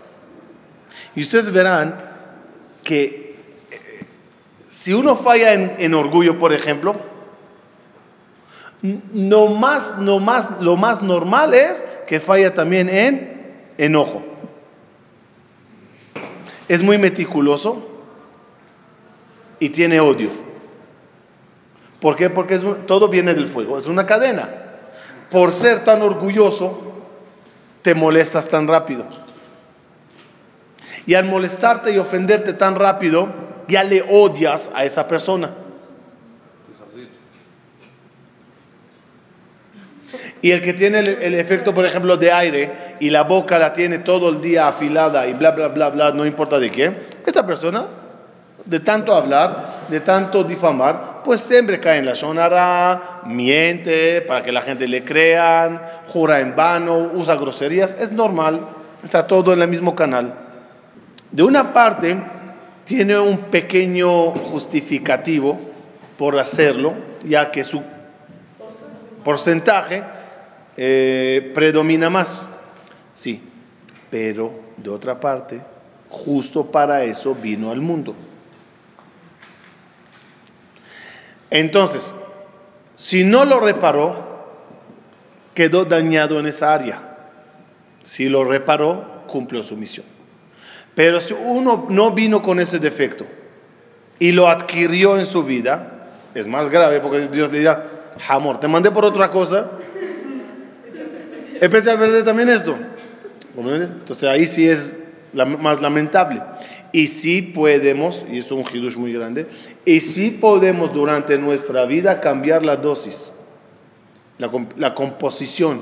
[1.15, 1.95] Y ustedes verán
[2.83, 3.35] que
[3.69, 4.05] eh,
[4.67, 6.95] si uno falla en, en orgullo, por ejemplo,
[8.81, 14.23] no más, no más, lo más normal es que falla también en enojo.
[16.67, 17.88] Es muy meticuloso
[19.59, 20.29] y tiene odio.
[21.99, 22.29] ¿Por qué?
[22.29, 24.49] Porque todo viene del fuego, es una cadena.
[25.29, 26.93] Por ser tan orgulloso,
[27.81, 29.05] te molestas tan rápido.
[31.05, 33.27] Y al molestarte y ofenderte tan rápido,
[33.67, 35.51] ya le odias a esa persona.
[40.41, 43.73] Y el que tiene el, el efecto, por ejemplo, de aire y la boca la
[43.73, 47.45] tiene todo el día afilada y bla, bla, bla, bla, no importa de qué, esta
[47.45, 47.87] persona,
[48.69, 54.51] de tanto hablar, de tanto difamar, pues siempre cae en la shonara, miente para que
[54.51, 58.61] la gente le crean, jura en vano, usa groserías, es normal,
[59.03, 60.35] está todo en el mismo canal.
[61.31, 62.15] De una parte,
[62.85, 65.59] tiene un pequeño justificativo
[66.15, 66.93] por hacerlo,
[67.25, 67.81] ya que su
[69.23, 70.03] porcentaje
[70.77, 72.47] eh, predomina más.
[73.13, 73.41] Sí,
[74.11, 75.59] pero de otra parte,
[76.09, 78.15] justo para eso vino al mundo.
[81.51, 82.15] Entonces,
[82.95, 84.27] si no lo reparó,
[85.53, 87.01] quedó dañado en esa área.
[88.03, 90.05] Si lo reparó, cumplió su misión.
[90.95, 93.25] Pero si uno no vino con ese defecto
[94.19, 97.85] y lo adquirió en su vida, es más grave porque Dios le dirá,
[98.27, 99.71] amor, te mandé por otra cosa,
[101.61, 102.75] empecé a perder también esto.
[103.57, 104.91] Entonces ahí sí es
[105.33, 106.41] la- más lamentable.
[106.91, 109.47] Y sí podemos, y es un hidush muy grande,
[109.85, 113.31] y sí podemos durante nuestra vida cambiar la dosis,
[114.37, 115.81] la, la composición.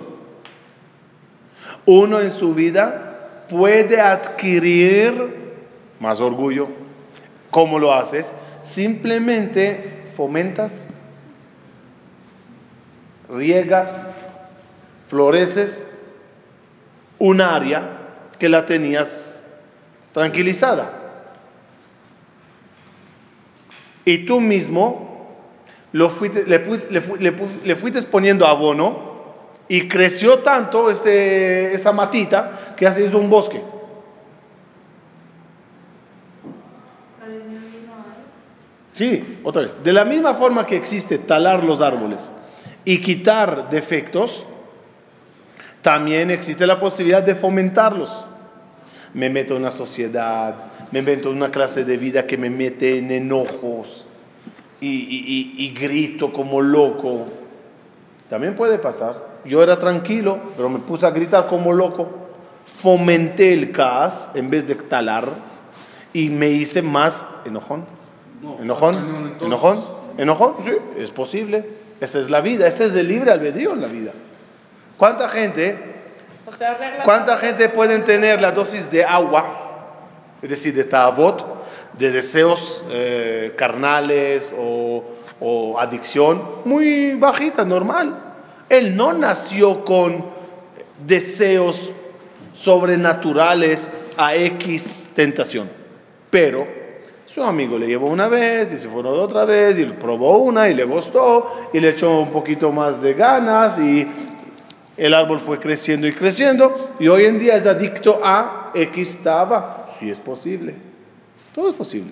[1.85, 5.35] Uno en su vida puede adquirir
[5.99, 6.67] más orgullo.
[7.49, 8.33] ¿Cómo lo haces?
[8.63, 10.89] Simplemente fomentas,
[13.29, 14.15] riegas,
[15.07, 15.87] floreces
[17.19, 17.97] un área
[18.37, 19.36] que la tenías
[20.17, 20.89] tranquilizada.
[24.03, 25.27] Y tú mismo
[25.91, 26.07] le,
[26.47, 27.01] le fu- le
[27.31, 29.05] fu- le fuiste poniendo abono
[29.67, 33.61] y creció tanto este, esa matita que ya se hizo un bosque.
[38.93, 39.77] Sí, otra vez.
[39.83, 42.31] De la misma forma que existe talar los árboles
[42.85, 44.47] y quitar defectos,
[45.83, 48.25] también existe la posibilidad de fomentarlos.
[49.17, 50.53] Me meto en una sociedad,
[50.91, 54.05] me meto en una clase de vida que me mete en enojos
[54.79, 57.25] y, y- y- y grito como loco.
[58.29, 59.25] También puede pasar.
[59.43, 62.07] Yo era tranquilo, pero me puse a gritar como loco.
[62.81, 65.25] Fomenté el caos en vez de talar
[66.13, 67.85] y me hice más enojón.
[68.43, 69.37] No, ¿Enojón?
[69.41, 69.79] ¿Enojón?
[70.19, 70.53] ¿Enojón?
[70.63, 71.65] Sí, es posible.
[72.01, 74.11] Esa es la vida, ese es el libre albedrío en la vida.
[74.97, 75.86] ¿Cuánta gente,
[77.03, 79.45] cuánta gente pueden tener la dosis de agua,
[80.41, 81.45] es decir, de tabot,
[81.93, 85.03] de deseos eh, carnales o,
[85.39, 88.15] o adicción, muy bajita, normal?
[88.69, 90.25] Él no nació con
[91.05, 91.91] deseos
[92.53, 95.69] sobrenaturales a X tentación,
[96.29, 96.67] pero
[97.25, 100.73] su amigo le llevó una vez y se fue otra vez y probó una y
[100.73, 104.07] le gustó y le echó un poquito más de ganas y
[104.97, 109.95] el árbol fue creciendo y creciendo y hoy en día es adicto a X taba.
[109.99, 110.75] Sí es posible.
[111.53, 112.11] Todo es posible.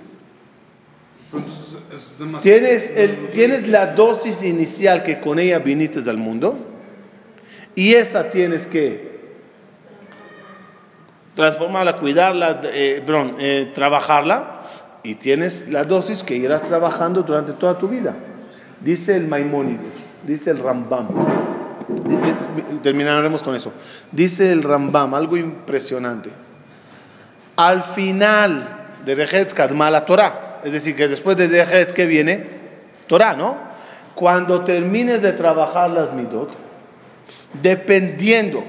[2.41, 6.57] Tienes, el- tienes la dosis inicial que con ella viniste al mundo
[7.75, 9.15] y esa tienes que
[11.35, 13.03] transformarla, cuidarla, eh,
[13.39, 14.61] eh, trabajarla
[15.03, 18.15] y tienes la dosis que irás trabajando durante toda tu vida.
[18.79, 21.07] Dice el Maimónides, dice el Rambam.
[22.81, 23.71] Terminaremos con eso.
[24.11, 26.29] Dice el Rambam, algo impresionante.
[27.55, 32.47] Al final de Rejetz Kadma la Torah, es decir, que después de Rejetz que viene
[33.07, 33.57] Torah, ¿no?
[34.15, 36.57] Cuando termines de trabajar las midot,
[37.61, 38.63] dependiendo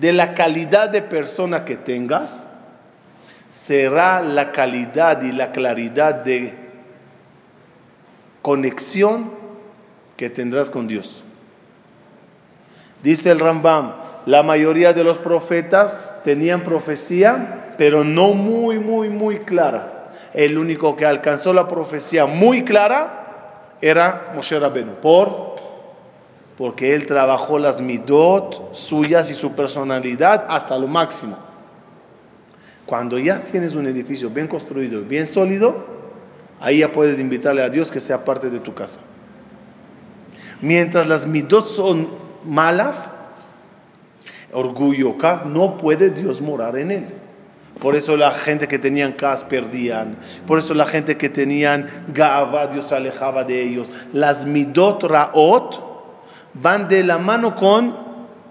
[0.00, 2.48] de la calidad de persona que tengas,
[3.48, 6.54] será la calidad y la claridad de
[8.42, 9.32] conexión
[10.16, 11.23] que tendrás con Dios.
[13.04, 13.92] Dice el Rambam,
[14.24, 15.94] la mayoría de los profetas
[16.24, 20.10] tenían profecía, pero no muy, muy, muy clara.
[20.32, 24.94] El único que alcanzó la profecía muy clara era Moshe Rabenu.
[25.02, 25.56] ¿Por?
[26.56, 31.36] Porque él trabajó las midot suyas y su personalidad hasta lo máximo.
[32.86, 35.84] Cuando ya tienes un edificio bien construido, bien sólido,
[36.58, 39.00] ahí ya puedes invitarle a Dios que sea parte de tu casa.
[40.62, 43.12] Mientras las midot son malas,
[44.52, 45.16] orgullo,
[45.46, 47.06] no puede Dios morar en él.
[47.80, 50.16] Por eso la gente que tenían cas perdían.
[50.46, 53.90] Por eso la gente que tenían gava, Dios se alejaba de ellos.
[54.12, 55.80] Las midot raot
[56.54, 57.96] van de la mano con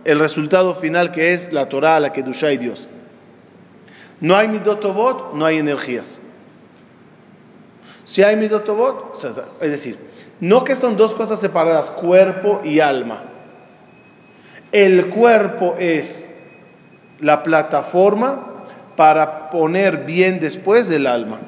[0.03, 2.89] el resultado final que es la Torah, la Kedusha y Dios.
[4.19, 6.21] No hay midotovot, no hay energías.
[8.03, 9.17] Si hay midotovot,
[9.61, 9.97] es decir,
[10.39, 13.23] no que son dos cosas separadas, cuerpo y alma.
[14.73, 16.31] El cuerpo es
[17.19, 18.65] la plataforma
[18.95, 21.39] para poner bien después el alma.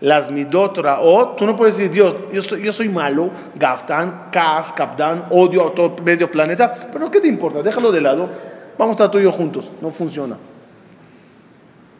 [0.00, 5.68] Las midot raot, tú no puedes decir, Dios, yo soy, malo, gaftan, kas, kapdan, odio
[5.68, 7.62] a todo medio planeta, pero ¿qué te importa?
[7.62, 8.28] Déjalo de lado,
[8.76, 9.70] vamos a estar tú y yo juntos.
[9.80, 10.36] No funciona.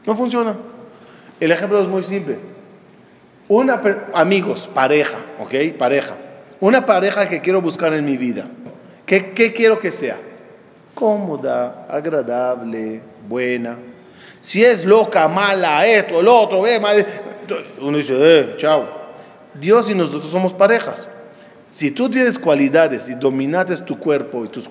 [0.04, 0.56] No funciona.
[1.38, 2.38] El ejemplo es muy simple.
[3.46, 3.80] Una
[4.14, 5.78] amigos, pareja, ¿ok?
[5.78, 6.16] Pareja.
[6.58, 8.46] Una pareja que quiero buscar en mi vida.
[9.06, 10.18] ¿Qué, qué quiero que sea?
[10.94, 13.78] Cómoda, agradable, buena.
[14.40, 17.06] Si es loca, mala, esto, el otro, eh, mal,
[17.80, 19.00] uno dice, eh, chao.
[19.54, 21.08] Dios y nosotros somos parejas.
[21.68, 24.68] Si tú tienes cualidades y dominates tu cuerpo y tus,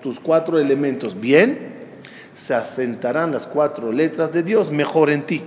[0.00, 1.76] tus, cuatro elementos bien,
[2.34, 5.44] se asentarán las cuatro letras de Dios mejor en ti.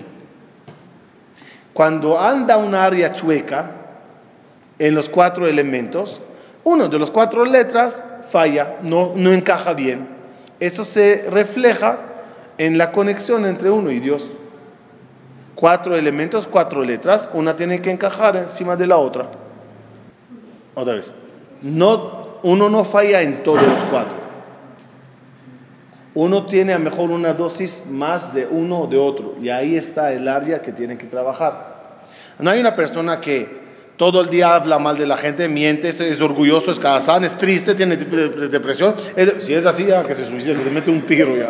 [1.74, 3.72] Cuando anda un área chueca
[4.80, 6.22] en los cuatro elementos,
[6.64, 10.08] uno de los cuatro letras falla, no, no encaja bien.
[10.60, 12.00] Eso se refleja
[12.58, 14.38] en la conexión entre uno y Dios.
[15.56, 19.30] Cuatro elementos, cuatro letras, una tiene que encajar encima de la otra.
[20.74, 21.14] Otra vez.
[21.62, 24.22] No, uno no falla en todos los cuatro
[26.14, 29.78] uno tiene a lo mejor una dosis más de uno o de otro, y ahí
[29.78, 32.02] está el área que tiene que trabajar.
[32.38, 33.61] No hay una persona que
[34.02, 37.76] todo el día habla mal de la gente, miente, es, orgulloso, es casán, es triste,
[37.76, 38.96] tiene depresión.
[39.38, 41.50] si es así, ya que se suicida, que se mete un tiro ya.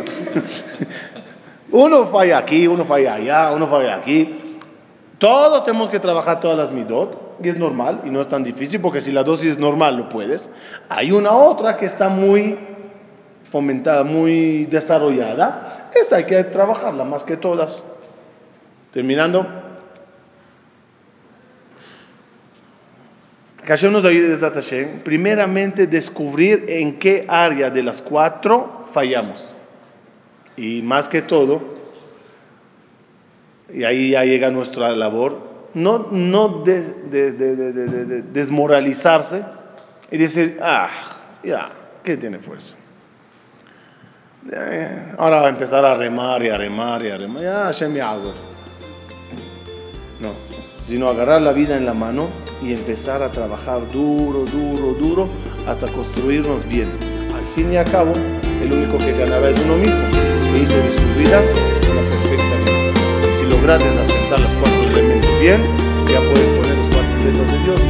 [1.71, 4.35] uno falla aquí, uno falla allá, uno falla aquí.
[5.17, 8.81] Todos tenemos que trabajar todas las midot, y es normal, y no es tan difícil,
[8.81, 10.49] porque si la dosis es normal, lo puedes.
[10.89, 12.59] Hay una otra que está muy
[13.49, 17.85] fomentada, muy desarrollada, esa hay que trabajarla más que todas.
[18.91, 19.60] Terminando.
[23.71, 24.51] Hashem nos ayuda
[25.01, 29.55] primeramente descubrir en qué área de las cuatro fallamos.
[30.57, 31.61] Y más que todo,
[33.73, 36.65] y ahí ya llega nuestra labor, no, no
[38.33, 39.41] desmoralizarse
[40.11, 40.89] y decir, ah,
[41.41, 41.71] ya,
[42.03, 42.75] ¿qué tiene fuerza?
[45.17, 47.41] Ahora va a empezar a remar y a remar y a remar.
[47.41, 48.50] Ya, Hashem No,
[50.90, 52.28] sino agarrar la vida en la mano
[52.62, 55.28] y empezar a trabajar duro, duro, duro
[55.66, 56.90] hasta construirnos bien.
[57.34, 58.12] Al fin y al cabo,
[58.62, 61.40] el único que ganará es uno mismo, que hizo de su vida
[61.92, 62.92] una perfecta vida.
[63.28, 65.60] Y si logras desasentar los cuatro elementos bien,
[66.08, 67.80] ya puedes poner los cuatro elementos de Dios.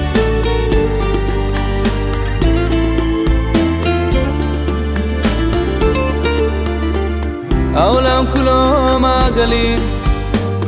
[7.77, 10.00] העולם כולו מעגלים,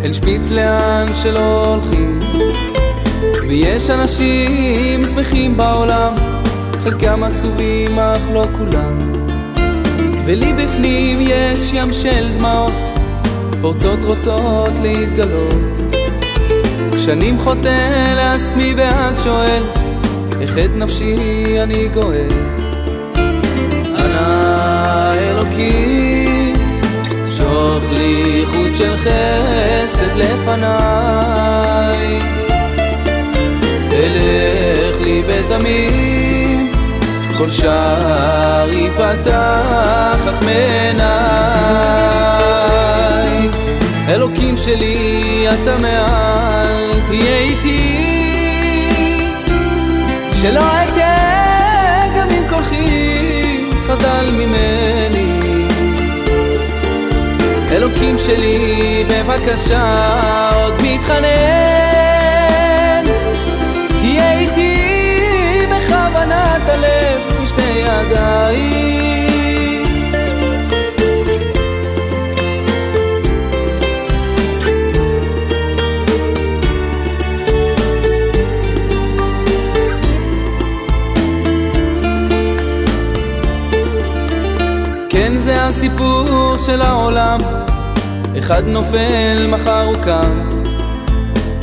[0.03, 2.19] אל שפיץ לאן שלא הולכים.
[3.47, 6.15] ויש אנשים שמחים בעולם,
[6.83, 9.11] חלקם עצובים אך לא כולם.
[10.25, 12.73] ולי בפנים יש ים של דמעות,
[13.61, 15.93] פורצות רוצות להתגלות.
[16.97, 19.63] שנים חוטא לעצמי ואז שואל,
[20.41, 21.15] איך את נפשי
[21.63, 22.27] אני גואל?
[23.99, 26.02] אנא אלוקים
[27.63, 32.19] מתוך לי חוט של חסד לפניי.
[33.93, 36.71] אלך לי בתמים,
[37.37, 41.03] כל שער ייפתח אך מעיניי.
[44.09, 47.97] אלוקים שלי, אתה מעל, תהיה איתי,
[50.41, 53.57] שלא אתן גם אם כוחי
[53.87, 54.92] חדל ממני.
[57.83, 61.23] אלוקים שלי, בבקשה, עוד מתחנן.
[63.99, 68.83] תהיה איתי בכוונת הלב משתי ידיי.
[85.09, 87.62] כן זה הסיפור של העולם
[88.43, 90.49] אחד נופל, מחר הוא קם.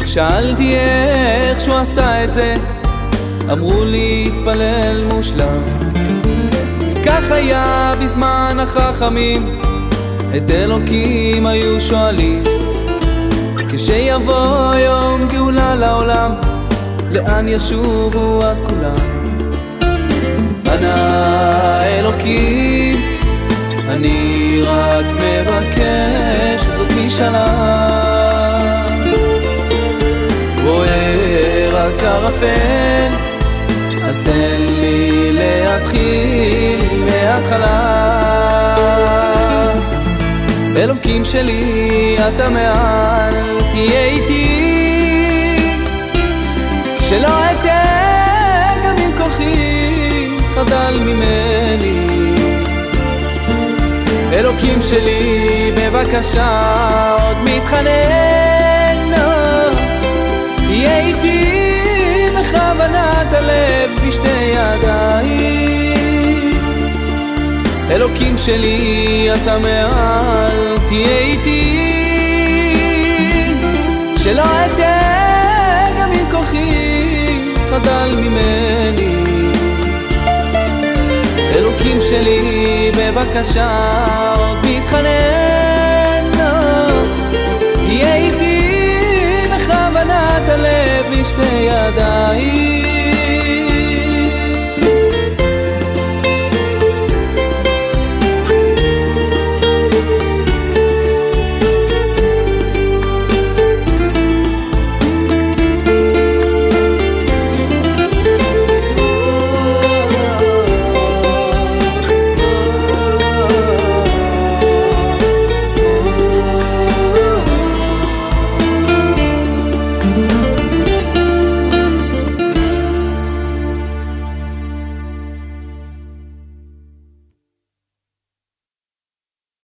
[0.05, 2.55] שאלתי איך שהוא עשה את זה,
[3.53, 5.63] אמרו לי התפלל מושלם.
[7.07, 9.59] כך היה בזמן החכמים,
[10.37, 12.43] את אלוקים היו שואלים.
[13.73, 16.33] כשיבוא יום גאולה לעולם,
[17.11, 18.97] לאן ישובו אז כולם?
[20.67, 22.97] אנא אלוקים,
[23.89, 26.70] אני רק מבקש,
[27.07, 27.47] משאלה.
[30.65, 33.13] בוער רק ערפל,
[34.05, 38.01] אז תן לי להתחיל מההתחלה.
[40.77, 43.35] אלוקים שלי, אתה מעל,
[43.73, 45.57] תהיה איתי,
[47.01, 49.70] שלא אתן גם אם כוחי
[54.61, 59.11] אלוקים שלי, בבקשה, עוד מתחנן.
[60.57, 65.95] תהיה איתי בכוונת הלב בשתי ידיים.
[67.91, 71.79] אלוקים שלי, אתה מעל, תהיה איתי,
[74.17, 77.39] שלא אתן גם אם כוחי
[77.71, 78.70] חדל ממני.
[81.91, 87.03] אלוקים שלי, בבקשה, עוד מתחנן, לא.
[87.75, 88.71] תהיה איתי
[89.55, 93.00] בכוונת הלב בשתי ידיים.